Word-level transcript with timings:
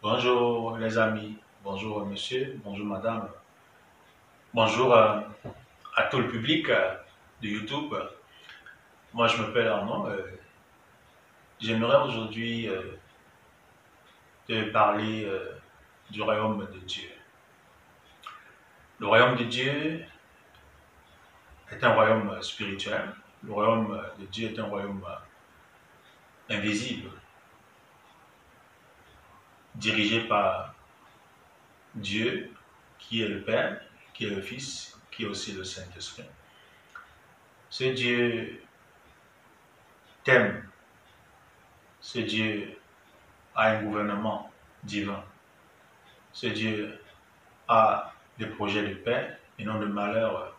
Bonjour 0.00 0.78
les 0.78 0.96
amis, 0.96 1.36
bonjour 1.62 2.06
monsieur, 2.06 2.58
bonjour 2.64 2.86
madame, 2.86 3.28
bonjour 4.54 4.94
euh, 4.94 5.20
à 5.94 6.04
tout 6.04 6.18
le 6.18 6.28
public 6.28 6.70
euh, 6.70 6.94
de 7.42 7.48
YouTube. 7.48 7.94
Moi 9.12 9.26
je 9.26 9.42
m'appelle 9.42 9.68
Arnaud. 9.68 10.06
euh, 10.06 10.22
J'aimerais 11.60 11.96
aujourd'hui 12.08 12.68
te 14.46 14.70
parler 14.70 15.28
du 16.08 16.22
royaume 16.22 16.66
de 16.72 16.78
Dieu. 16.78 17.10
Le 19.00 19.06
royaume 19.08 19.36
de 19.36 19.44
Dieu 19.44 20.04
est 21.72 21.84
un 21.84 21.92
royaume 21.94 22.40
spirituel. 22.42 23.12
Le 23.42 23.52
royaume 23.52 24.00
de 24.20 24.26
Dieu 24.26 24.50
est 24.50 24.58
un 24.58 24.64
royaume 24.66 25.04
invisible, 26.48 27.10
dirigé 29.78 30.20
par 30.20 30.74
Dieu, 31.94 32.52
qui 32.98 33.22
est 33.22 33.28
le 33.28 33.42
Père, 33.42 33.80
qui 34.12 34.26
est 34.26 34.30
le 34.30 34.42
Fils, 34.42 34.98
qui 35.10 35.24
est 35.24 35.26
aussi 35.26 35.52
le 35.52 35.64
Saint-Esprit. 35.64 36.24
Ce 37.70 37.84
Dieu 37.84 38.62
t'aime. 40.24 40.68
Ce 42.00 42.18
Dieu 42.18 42.78
a 43.54 43.70
un 43.70 43.82
gouvernement 43.82 44.50
divin. 44.82 45.24
Ce 46.32 46.46
Dieu 46.46 47.00
a 47.68 48.12
des 48.38 48.46
projets 48.46 48.86
de 48.86 48.94
paix 48.94 49.38
et 49.58 49.64
non 49.64 49.78
de 49.78 49.86
malheur 49.86 50.56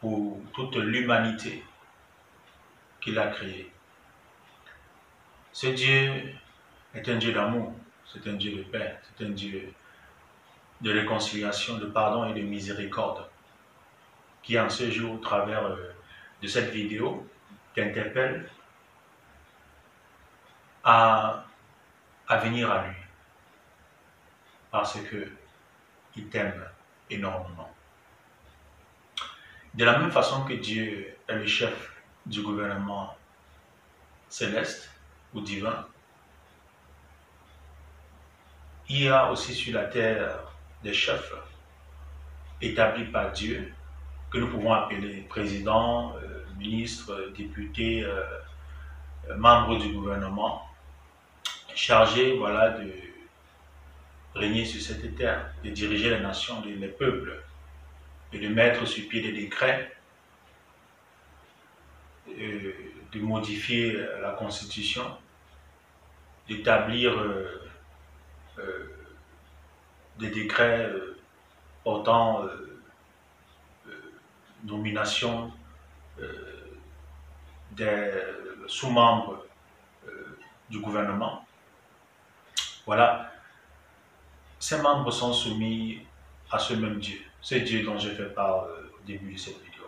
pour 0.00 0.40
toute 0.54 0.76
l'humanité 0.76 1.64
qu'il 3.00 3.18
a 3.18 3.28
créée. 3.28 3.72
Ce 5.52 5.66
Dieu 5.66 6.34
est 6.94 7.08
un 7.08 7.16
Dieu 7.16 7.32
d'amour, 7.32 7.74
c'est 8.12 8.28
un 8.28 8.34
Dieu 8.34 8.56
de 8.56 8.62
paix, 8.62 8.98
c'est 9.02 9.24
un 9.24 9.30
Dieu 9.30 9.72
de 10.80 10.92
réconciliation, 10.92 11.78
de 11.78 11.86
pardon 11.86 12.24
et 12.26 12.34
de 12.34 12.40
miséricorde, 12.40 13.26
qui 14.42 14.58
en 14.58 14.70
ce 14.70 14.90
jour, 14.90 15.14
au 15.14 15.18
travers 15.18 15.64
euh, 15.66 15.92
de 16.40 16.46
cette 16.46 16.70
vidéo, 16.70 17.28
t'interpelle 17.74 18.48
à, 20.84 21.44
venir 22.42 22.70
à 22.70 22.86
lui, 22.86 22.96
parce 24.70 25.00
que 25.00 25.28
il 26.16 26.28
t'aime 26.28 26.64
énormément. 27.10 27.70
De 29.74 29.84
la 29.84 29.98
même 29.98 30.10
façon 30.10 30.44
que 30.44 30.54
Dieu 30.54 31.16
est 31.28 31.34
le 31.34 31.46
chef 31.46 31.94
du 32.26 32.42
gouvernement 32.42 33.16
céleste 34.28 34.90
ou 35.34 35.40
divin, 35.40 35.86
il 38.88 39.02
y 39.02 39.08
a 39.08 39.30
aussi 39.30 39.54
sur 39.54 39.74
la 39.74 39.84
terre 39.84 40.38
des 40.82 40.94
chefs 40.94 41.32
établis 42.60 43.04
par 43.04 43.32
Dieu 43.32 43.72
que 44.30 44.38
nous 44.38 44.48
pouvons 44.48 44.72
appeler 44.72 45.22
présidents, 45.28 46.14
euh, 46.16 46.44
euh, 47.08 48.22
euh, 49.30 49.36
membres 49.36 49.78
du 49.78 49.92
gouvernement, 49.92 50.66
chargés 51.74 52.36
voilà, 52.36 52.70
de 52.70 52.92
régner 54.34 54.64
sur 54.64 54.80
cette 54.80 55.16
terre, 55.16 55.52
de 55.64 55.70
diriger 55.70 56.10
les 56.10 56.20
nations, 56.20 56.62
les 56.64 56.88
peuples, 56.88 57.40
et 58.32 58.38
de 58.38 58.48
mettre 58.48 58.86
sur 58.86 59.08
pied 59.08 59.20
des 59.20 59.32
décrets, 59.32 59.90
euh, 62.28 62.72
de 63.12 63.20
modifier 63.20 63.96
euh, 63.96 64.20
la 64.20 64.32
constitution, 64.32 65.04
d'établir 66.48 67.12
euh, 67.12 67.24
euh, 67.24 67.67
des 70.18 70.30
décrets 70.30 70.90
portant 71.84 72.44
euh, 72.44 72.82
euh, 73.86 74.12
nomination 74.64 75.52
euh, 76.20 76.78
des 77.72 78.12
sous-membres 78.66 79.46
du 80.68 80.80
gouvernement. 80.80 81.46
Voilà, 82.84 83.32
ces 84.58 84.82
membres 84.82 85.10
sont 85.10 85.32
soumis 85.32 86.02
à 86.50 86.58
ce 86.58 86.74
même 86.74 86.98
Dieu, 86.98 87.20
ce 87.40 87.54
Dieu 87.54 87.84
dont 87.84 87.98
j'ai 87.98 88.14
fait 88.14 88.34
part 88.34 88.64
au 88.64 89.02
début 89.06 89.32
de 89.32 89.38
cette 89.38 89.62
vidéo. 89.62 89.86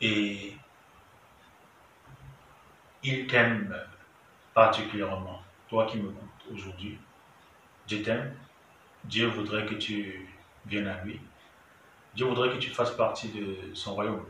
Et 0.00 0.56
il 3.04 3.26
t'aime 3.28 3.76
particulièrement, 4.54 5.42
toi 5.68 5.86
qui 5.86 5.98
me 5.98 6.08
m'écoutes 6.08 6.44
aujourd'hui. 6.52 6.98
Dieu 7.86 8.02
t'aime, 8.02 8.34
Dieu 9.04 9.26
voudrait 9.26 9.66
que 9.66 9.74
tu 9.74 10.28
viennes 10.66 10.86
à 10.86 11.02
lui. 11.02 11.20
Dieu 12.14 12.26
voudrait 12.26 12.50
que 12.50 12.58
tu 12.58 12.70
fasses 12.70 12.92
partie 12.92 13.28
de 13.28 13.74
son 13.74 13.94
royaume, 13.94 14.24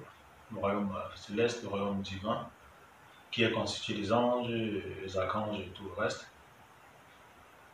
le 0.53 0.59
royaume 0.59 0.94
euh, 0.94 1.16
céleste, 1.16 1.62
le 1.62 1.69
royaume 1.69 2.00
divin, 2.00 2.49
qui 3.31 3.43
est 3.43 3.50
constitué 3.50 3.94
des 3.94 4.12
anges, 4.12 4.49
des 4.49 5.19
archanges 5.19 5.61
et 5.61 5.69
tout 5.75 5.84
le 5.84 6.00
reste. 6.00 6.28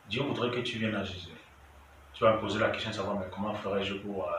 Dieu 0.09 0.23
voudrait 0.23 0.51
que 0.51 0.61
tu 0.61 0.79
viennes 0.79 0.95
à 0.95 1.03
Jésus. 1.03 1.29
Tu 2.13 2.23
vas 2.23 2.33
me 2.33 2.39
poser 2.39 2.59
la 2.59 2.69
question 2.69 2.89
de 2.89 2.95
savoir, 2.95 3.17
comment 3.29 3.53
ferais-je 3.53 3.95
pour 3.95 4.27
euh, 4.27 4.33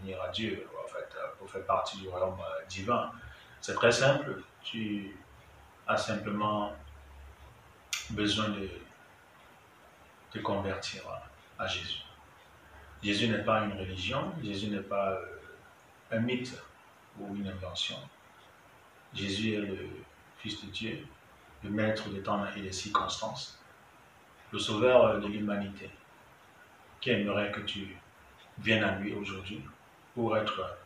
venir 0.00 0.22
à 0.22 0.28
Dieu, 0.28 0.66
euh, 0.66 1.26
pour 1.38 1.50
faire 1.50 1.66
partie 1.66 1.98
du 1.98 2.08
royaume 2.08 2.38
divin? 2.68 3.10
C'est 3.60 3.74
très 3.74 3.92
simple. 3.92 4.42
Tu 4.62 5.16
as 5.86 5.96
simplement 5.96 6.72
besoin 8.10 8.48
de 8.50 8.68
te 10.30 10.38
convertir 10.38 11.02
à, 11.08 11.30
à 11.60 11.66
Jésus. 11.66 12.02
Jésus 13.02 13.28
n'est 13.28 13.44
pas 13.44 13.60
une 13.64 13.72
religion, 13.78 14.32
Jésus 14.42 14.68
n'est 14.68 14.80
pas 14.80 15.10
euh, 15.12 15.26
un 16.10 16.20
mythe 16.20 16.58
ou 17.18 17.36
une 17.36 17.48
invention. 17.48 17.96
Jésus 19.14 19.54
est 19.54 19.60
le 19.60 19.88
Fils 20.38 20.64
de 20.64 20.70
Dieu, 20.70 21.06
le 21.62 21.70
maître 21.70 22.08
des 22.08 22.22
temps 22.22 22.44
et 22.56 22.62
des 22.62 22.72
circonstances, 22.72 23.58
le 24.52 24.58
sauveur 24.58 25.20
de 25.20 25.26
l'humanité, 25.26 25.90
qui 27.00 27.10
aimerait 27.10 27.52
que 27.52 27.60
tu 27.60 27.96
viennes 28.58 28.84
à 28.84 28.96
lui 28.96 29.12
aujourd'hui 29.12 29.62
pour 30.14 30.36
être 30.36 30.78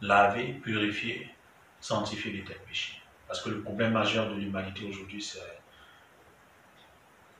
lavé, 0.00 0.54
purifié, 0.54 1.34
sanctifié 1.80 2.40
de 2.40 2.46
tes 2.46 2.54
péchés? 2.54 3.00
Parce 3.26 3.42
que 3.42 3.50
le 3.50 3.62
problème 3.62 3.92
majeur 3.92 4.28
de 4.30 4.34
l'humanité 4.34 4.86
aujourd'hui, 4.88 5.22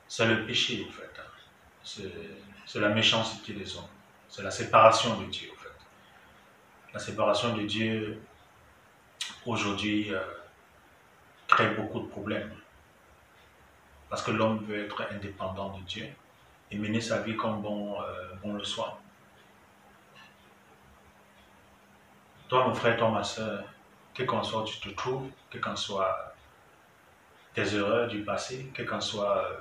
c'est 0.07 0.27
le 0.27 0.45
péché, 0.45 0.85
en 0.87 0.91
fait. 0.91 1.09
C'est 1.83 2.79
la 2.79 2.89
méchanceté 2.89 3.53
des 3.53 3.75
hommes. 3.77 3.83
C'est 4.27 4.43
la 4.43 4.51
séparation 4.51 5.19
de 5.19 5.25
Dieu, 5.25 5.49
en 5.51 5.59
fait. 5.61 5.69
La 6.93 6.99
séparation 6.99 7.55
de 7.55 7.63
Dieu, 7.63 8.21
aujourd'hui, 9.45 10.13
euh, 10.13 10.21
crée 11.47 11.71
beaucoup 11.71 12.01
de 12.01 12.07
problèmes. 12.07 12.53
Parce 14.09 14.21
que 14.21 14.31
l'homme 14.31 14.63
veut 14.65 14.85
être 14.85 15.03
indépendant 15.11 15.77
de 15.77 15.83
Dieu 15.83 16.07
et 16.71 16.77
mener 16.77 17.01
sa 17.01 17.21
vie 17.21 17.35
comme 17.35 17.61
bon, 17.61 18.01
euh, 18.01 18.35
bon 18.43 18.53
le 18.53 18.63
soit. 18.63 18.99
Toi, 22.47 22.67
mon 22.67 22.73
frère, 22.73 22.97
toi, 22.97 23.09
ma 23.09 23.23
soeur, 23.23 23.63
quel 24.13 24.25
qu'en 24.25 24.43
soit 24.43 24.63
tu 24.63 24.79
te 24.79 24.89
trouves, 24.89 25.29
quel 25.49 25.61
qu'en 25.61 25.75
soit 25.75 26.33
tes 27.53 27.75
erreurs 27.75 28.07
du 28.07 28.23
passé, 28.23 28.71
quel 28.73 28.85
qu'en 28.85 29.01
soit 29.01 29.45
euh, 29.45 29.59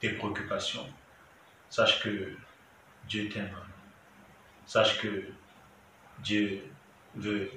tes 0.00 0.10
préoccupations, 0.10 0.86
sache 1.68 2.00
que 2.02 2.36
Dieu 3.08 3.28
t'aime. 3.28 3.56
Sache 4.66 5.00
que 5.00 5.24
Dieu 6.18 6.62
veut 7.14 7.50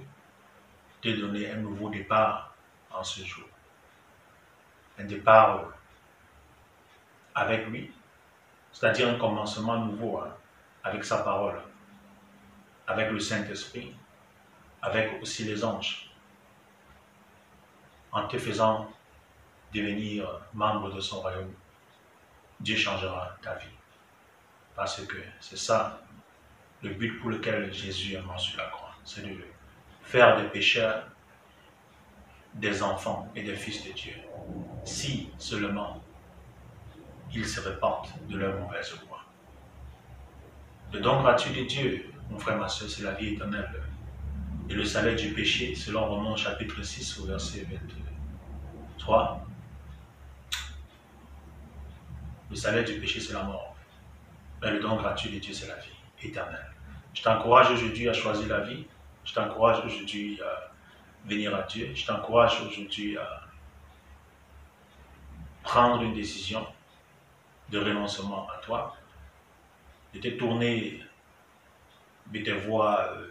te 1.01 1.09
donner 1.09 1.51
un 1.51 1.57
nouveau 1.57 1.89
départ 1.89 2.53
en 2.91 3.03
ce 3.03 3.23
jour. 3.23 3.47
Un 4.97 5.05
départ 5.05 5.57
euh, 5.57 5.65
avec 7.35 7.67
lui, 7.67 7.91
c'est-à-dire 8.71 9.09
un 9.09 9.17
commencement 9.17 9.77
nouveau 9.77 10.19
hein, 10.19 10.33
avec 10.83 11.03
sa 11.03 11.19
parole, 11.23 11.61
avec 12.87 13.11
le 13.11 13.19
Saint-Esprit, 13.19 13.95
avec 14.81 15.21
aussi 15.21 15.43
les 15.43 15.63
anges, 15.63 16.09
en 18.11 18.27
te 18.27 18.37
faisant 18.37 18.89
devenir 19.73 20.27
membre 20.53 20.93
de 20.93 20.99
son 20.99 21.21
royaume. 21.21 21.53
Dieu 22.61 22.75
changera 22.75 23.37
ta 23.41 23.55
vie. 23.55 23.65
Parce 24.75 25.01
que 25.05 25.17
c'est 25.39 25.57
ça 25.57 26.01
le 26.81 26.89
but 26.91 27.19
pour 27.19 27.29
lequel 27.29 27.71
Jésus 27.73 28.13
est 28.13 28.21
mort 28.21 28.39
sur 28.39 28.57
la 28.57 28.67
croix. 28.69 28.95
C'est 29.03 29.21
de 29.21 29.35
faire 30.03 30.41
des 30.41 30.47
pécheurs 30.49 31.03
des 32.55 32.83
enfants 32.83 33.27
et 33.35 33.43
des 33.43 33.55
fils 33.55 33.85
de 33.85 33.93
Dieu. 33.93 34.13
Si 34.83 35.29
seulement 35.37 36.01
ils 37.33 37.47
se 37.47 37.61
répandent 37.61 38.09
de 38.27 38.37
leur 38.37 38.59
mauvaise 38.59 38.93
voie. 39.07 39.23
Le 40.91 40.99
don 40.99 41.21
gratuit 41.21 41.53
de 41.53 41.65
Dieu, 41.65 42.11
mon 42.29 42.37
frère, 42.37 42.57
ma 42.57 42.67
soeur, 42.67 42.89
c'est 42.89 43.03
la 43.03 43.13
vie 43.13 43.35
éternelle. 43.35 43.71
Et 44.69 44.73
le 44.73 44.83
salaire 44.83 45.15
du 45.15 45.29
péché, 45.33 45.73
selon 45.75 46.05
Romains 46.05 46.35
chapitre 46.35 46.81
6 46.83 47.19
au 47.19 47.25
verset 47.25 47.65
23, 48.97 49.45
Le 52.51 52.57
salaire 52.57 52.83
du 52.83 52.99
péché, 52.99 53.21
c'est 53.21 53.33
la 53.33 53.43
mort. 53.43 53.75
Mais 54.61 54.71
le 54.71 54.79
don 54.81 54.97
gratuit 54.97 55.31
de 55.31 55.39
Dieu, 55.39 55.53
c'est 55.53 55.67
la 55.67 55.75
vie 55.75 55.89
éternelle. 56.21 56.69
Je 57.13 57.23
t'encourage 57.23 57.71
aujourd'hui 57.71 58.09
à 58.09 58.13
choisir 58.13 58.49
la 58.49 58.59
vie. 58.59 58.85
Je 59.23 59.33
t'encourage 59.33 59.83
aujourd'hui 59.85 60.39
à 60.41 60.71
venir 61.25 61.55
à 61.55 61.63
Dieu. 61.63 61.91
Je 61.95 62.05
t'encourage 62.05 62.61
aujourd'hui 62.61 63.17
à 63.17 63.41
prendre 65.63 66.03
une 66.03 66.13
décision 66.13 66.67
de 67.69 67.79
renoncement 67.79 68.49
à 68.49 68.57
toi, 68.57 68.97
de 70.13 70.19
te 70.19 70.27
tourner 70.27 71.01
de 72.27 72.39
tes 72.39 72.53
voies, 72.53 73.13
euh, 73.15 73.27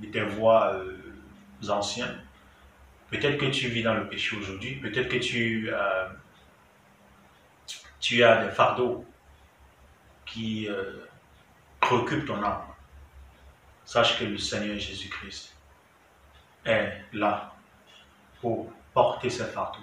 de 0.00 0.06
tes 0.08 0.20
euh, 0.20 1.68
anciennes. 1.68 2.22
Peut-être 3.10 3.38
que 3.38 3.46
tu 3.46 3.68
vis 3.68 3.82
dans 3.82 3.94
le 3.94 4.08
péché 4.08 4.36
aujourd'hui, 4.36 4.76
peut-être 4.76 5.08
que 5.08 5.18
tu, 5.18 5.70
euh, 5.72 6.08
tu 8.00 8.22
as 8.22 8.44
des 8.44 8.50
fardeaux 8.50 9.04
qui 10.24 10.68
préoccupent 11.80 12.26
ton 12.26 12.42
âme. 12.42 12.62
Sache 13.84 14.18
que 14.18 14.24
le 14.24 14.38
Seigneur 14.38 14.78
Jésus-Christ 14.78 15.54
est 16.64 17.04
là 17.12 17.54
pour 18.40 18.72
porter 18.92 19.30
ces 19.30 19.44
fardeaux, 19.44 19.78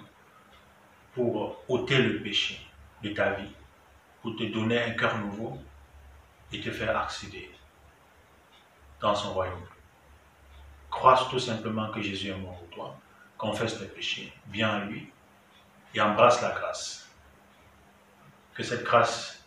pour 1.14 1.62
ôter 1.68 1.98
le 1.98 2.22
péché 2.22 2.60
de 3.02 3.10
ta 3.10 3.30
vie, 3.30 3.52
pour 4.20 4.36
te 4.36 4.44
donner 4.44 4.82
un 4.82 4.90
cœur 4.90 5.16
nouveau 5.18 5.58
et 6.52 6.60
te 6.60 6.70
faire 6.70 6.96
accéder 6.98 7.50
dans 9.00 9.14
son 9.14 9.32
royaume. 9.32 9.66
Crois 10.90 11.26
tout 11.30 11.38
simplement 11.38 11.90
que 11.90 12.02
Jésus 12.02 12.28
est 12.28 12.36
mort 12.36 12.58
pour 12.58 12.68
toi, 12.68 12.96
confesse 13.38 13.78
tes 13.78 13.86
péchés, 13.86 14.32
viens 14.48 14.70
à 14.70 14.84
lui 14.84 15.10
et 15.94 16.00
embrasse 16.00 16.42
la 16.42 16.50
grâce. 16.50 17.03
Que 18.54 18.62
cette 18.62 18.84
grâce 18.84 19.44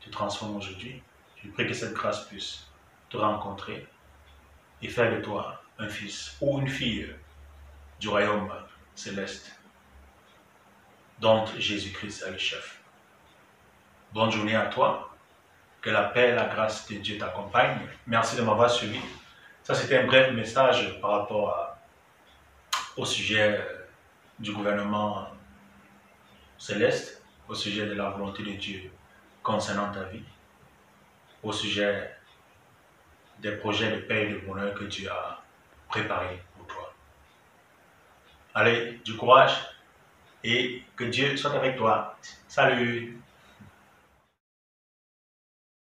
te 0.00 0.10
transforme 0.10 0.56
aujourd'hui. 0.56 1.02
Je 1.42 1.48
prie 1.50 1.66
que 1.66 1.74
cette 1.74 1.94
grâce 1.94 2.26
puisse 2.26 2.66
te 3.08 3.16
rencontrer 3.16 3.86
et 4.82 4.88
faire 4.88 5.14
de 5.16 5.22
toi 5.22 5.62
un 5.78 5.88
fils 5.88 6.36
ou 6.40 6.58
une 6.58 6.68
fille 6.68 7.14
du 8.00 8.08
royaume 8.08 8.52
céleste 8.94 9.52
dont 11.20 11.46
Jésus-Christ 11.56 12.24
est 12.26 12.30
le 12.30 12.38
chef. 12.38 12.80
Bonne 14.12 14.30
journée 14.30 14.54
à 14.54 14.66
toi. 14.66 15.04
Que 15.80 15.90
la 15.90 16.04
paix 16.04 16.30
et 16.30 16.34
la 16.34 16.46
grâce 16.46 16.88
de 16.88 16.96
Dieu 16.96 17.18
t'accompagnent. 17.18 17.86
Merci 18.06 18.36
de 18.36 18.42
m'avoir 18.42 18.68
suivi. 18.68 19.00
Ça, 19.62 19.74
c'était 19.74 19.98
un 19.98 20.06
bref 20.06 20.32
message 20.32 21.00
par 21.00 21.12
rapport 21.12 21.76
au 22.96 23.04
sujet 23.04 23.64
du 24.38 24.52
gouvernement 24.52 25.28
céleste, 26.56 27.17
au 27.48 27.54
sujet 27.54 27.86
de 27.86 27.94
la 27.94 28.10
volonté 28.10 28.42
de 28.42 28.52
Dieu 28.52 28.90
concernant 29.42 29.90
ta 29.90 30.04
vie, 30.04 30.22
au 31.42 31.52
sujet 31.52 32.14
des 33.40 33.52
projets 33.52 33.90
de 33.90 34.00
paix 34.02 34.28
et 34.28 34.32
de 34.34 34.38
bonheur 34.38 34.74
que 34.74 34.84
Dieu 34.84 35.10
a 35.10 35.42
préparés 35.88 36.42
pour 36.56 36.66
toi. 36.66 36.92
Allez, 38.54 39.00
du 39.04 39.16
courage 39.16 39.52
et 40.44 40.82
que 40.96 41.04
Dieu 41.04 41.36
soit 41.36 41.54
avec 41.54 41.76
toi. 41.76 42.16
Salut 42.48 43.18